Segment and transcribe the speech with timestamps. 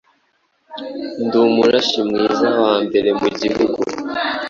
[1.25, 3.81] Nd’umurashi mwiza wambere mugihugu